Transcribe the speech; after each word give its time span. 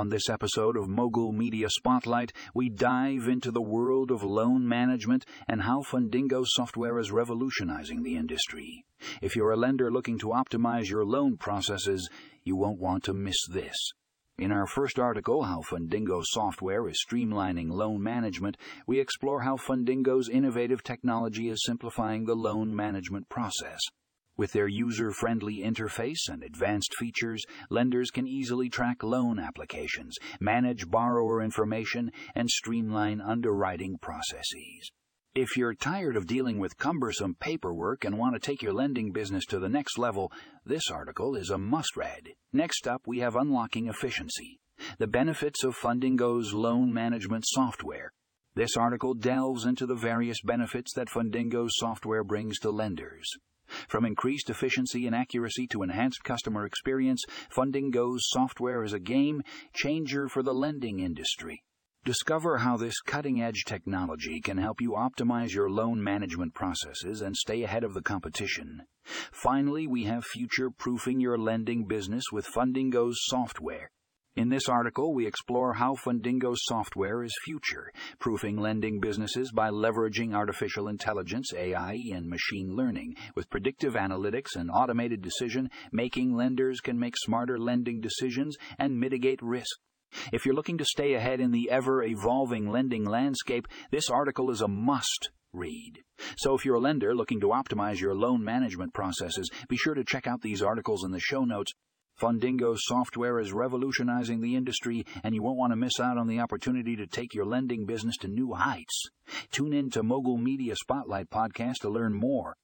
On 0.00 0.08
this 0.08 0.30
episode 0.30 0.78
of 0.78 0.88
Mogul 0.88 1.30
Media 1.30 1.68
Spotlight, 1.68 2.32
we 2.54 2.70
dive 2.70 3.28
into 3.28 3.50
the 3.50 3.60
world 3.60 4.10
of 4.10 4.22
loan 4.22 4.66
management 4.66 5.26
and 5.46 5.60
how 5.60 5.82
Fundingo 5.82 6.42
software 6.46 6.98
is 6.98 7.12
revolutionizing 7.12 8.02
the 8.02 8.16
industry. 8.16 8.86
If 9.20 9.36
you're 9.36 9.50
a 9.50 9.58
lender 9.58 9.90
looking 9.90 10.18
to 10.20 10.28
optimize 10.28 10.88
your 10.88 11.04
loan 11.04 11.36
processes, 11.36 12.08
you 12.44 12.56
won't 12.56 12.80
want 12.80 13.04
to 13.04 13.12
miss 13.12 13.36
this. 13.46 13.76
In 14.38 14.52
our 14.52 14.66
first 14.66 14.98
article, 14.98 15.42
How 15.42 15.60
Fundingo 15.60 16.22
Software 16.24 16.88
is 16.88 17.04
Streamlining 17.06 17.70
Loan 17.70 18.02
Management, 18.02 18.56
we 18.86 19.00
explore 19.00 19.42
how 19.42 19.58
Fundingo's 19.58 20.30
innovative 20.30 20.82
technology 20.82 21.50
is 21.50 21.62
simplifying 21.62 22.24
the 22.24 22.34
loan 22.34 22.74
management 22.74 23.28
process. 23.28 23.80
With 24.36 24.52
their 24.52 24.68
user 24.68 25.12
friendly 25.12 25.58
interface 25.58 26.28
and 26.28 26.42
advanced 26.42 26.94
features, 26.94 27.44
lenders 27.68 28.10
can 28.10 28.26
easily 28.26 28.68
track 28.68 29.02
loan 29.02 29.38
applications, 29.38 30.16
manage 30.40 30.88
borrower 30.88 31.42
information, 31.42 32.10
and 32.34 32.48
streamline 32.48 33.20
underwriting 33.20 33.98
processes. 34.00 34.92
If 35.34 35.56
you're 35.56 35.74
tired 35.74 36.16
of 36.16 36.26
dealing 36.26 36.58
with 36.58 36.76
cumbersome 36.76 37.36
paperwork 37.38 38.04
and 38.04 38.18
want 38.18 38.34
to 38.34 38.40
take 38.40 38.62
your 38.62 38.72
lending 38.72 39.12
business 39.12 39.46
to 39.46 39.60
the 39.60 39.68
next 39.68 39.96
level, 39.96 40.32
this 40.64 40.90
article 40.90 41.36
is 41.36 41.50
a 41.50 41.58
must 41.58 41.96
read. 41.96 42.30
Next 42.52 42.88
up, 42.88 43.02
we 43.06 43.20
have 43.20 43.36
Unlocking 43.36 43.86
Efficiency 43.86 44.58
The 44.98 45.06
Benefits 45.06 45.62
of 45.62 45.76
Fundingo's 45.76 46.52
Loan 46.52 46.92
Management 46.92 47.44
Software. 47.46 48.12
This 48.56 48.76
article 48.76 49.14
delves 49.14 49.66
into 49.66 49.86
the 49.86 49.94
various 49.94 50.42
benefits 50.42 50.92
that 50.94 51.08
Fundingo's 51.08 51.76
software 51.76 52.24
brings 52.24 52.58
to 52.58 52.70
lenders. 52.70 53.30
From 53.88 54.04
increased 54.04 54.50
efficiency 54.50 55.06
and 55.06 55.14
accuracy 55.14 55.66
to 55.68 55.82
enhanced 55.82 56.24
customer 56.24 56.66
experience, 56.66 57.24
Fundingo's 57.54 58.22
software 58.28 58.84
is 58.84 58.92
a 58.92 58.98
game 58.98 59.42
changer 59.74 60.28
for 60.28 60.42
the 60.42 60.54
lending 60.54 61.00
industry. 61.00 61.62
Discover 62.04 62.58
how 62.58 62.78
this 62.78 63.00
cutting 63.02 63.42
edge 63.42 63.64
technology 63.66 64.40
can 64.40 64.56
help 64.56 64.80
you 64.80 64.92
optimize 64.92 65.52
your 65.52 65.68
loan 65.68 66.02
management 66.02 66.54
processes 66.54 67.20
and 67.20 67.36
stay 67.36 67.62
ahead 67.62 67.84
of 67.84 67.92
the 67.92 68.00
competition. 68.00 68.82
Finally, 69.04 69.86
we 69.86 70.04
have 70.04 70.24
future 70.24 70.70
proofing 70.70 71.20
your 71.20 71.36
lending 71.36 71.86
business 71.86 72.24
with 72.32 72.46
Fundingo's 72.46 73.18
software. 73.26 73.90
In 74.36 74.48
this 74.48 74.68
article, 74.68 75.12
we 75.12 75.26
explore 75.26 75.74
how 75.74 75.96
Fundingo 75.96 76.54
software 76.56 77.24
is 77.24 77.36
future 77.42 77.92
proofing 78.20 78.56
lending 78.56 79.00
businesses 79.00 79.50
by 79.50 79.70
leveraging 79.70 80.34
artificial 80.34 80.86
intelligence, 80.86 81.52
AI, 81.52 81.98
and 82.12 82.28
machine 82.28 82.76
learning. 82.76 83.16
With 83.34 83.50
predictive 83.50 83.94
analytics 83.94 84.54
and 84.54 84.70
automated 84.70 85.20
decision 85.20 85.68
making, 85.90 86.36
lenders 86.36 86.80
can 86.80 86.96
make 86.96 87.16
smarter 87.16 87.58
lending 87.58 88.00
decisions 88.00 88.56
and 88.78 89.00
mitigate 89.00 89.42
risk. 89.42 89.80
If 90.32 90.46
you're 90.46 90.54
looking 90.54 90.78
to 90.78 90.84
stay 90.84 91.14
ahead 91.14 91.40
in 91.40 91.50
the 91.50 91.68
ever 91.68 92.04
evolving 92.04 92.70
lending 92.70 93.04
landscape, 93.04 93.66
this 93.90 94.08
article 94.08 94.52
is 94.52 94.60
a 94.60 94.68
must 94.68 95.30
read. 95.52 96.04
So 96.36 96.54
if 96.54 96.64
you're 96.64 96.76
a 96.76 96.80
lender 96.80 97.16
looking 97.16 97.40
to 97.40 97.48
optimize 97.48 97.98
your 97.98 98.14
loan 98.14 98.44
management 98.44 98.94
processes, 98.94 99.50
be 99.68 99.76
sure 99.76 99.94
to 99.94 100.04
check 100.04 100.28
out 100.28 100.40
these 100.40 100.62
articles 100.62 101.04
in 101.04 101.10
the 101.10 101.18
show 101.18 101.44
notes 101.44 101.72
Fundingo 102.20 102.76
software 102.78 103.40
is 103.40 103.52
revolutionizing 103.52 104.40
the 104.40 104.54
industry, 104.54 105.06
and 105.24 105.34
you 105.34 105.42
won't 105.42 105.56
want 105.56 105.72
to 105.72 105.76
miss 105.76 105.98
out 105.98 106.18
on 106.18 106.26
the 106.26 106.38
opportunity 106.38 106.94
to 106.96 107.06
take 107.06 107.32
your 107.32 107.46
lending 107.46 107.86
business 107.86 108.16
to 108.18 108.28
new 108.28 108.52
heights. 108.52 109.08
Tune 109.50 109.72
in 109.72 109.88
to 109.90 110.02
Mogul 110.02 110.36
Media 110.36 110.76
Spotlight 110.76 111.30
podcast 111.30 111.76
to 111.80 111.88
learn 111.88 112.12
more. 112.12 112.56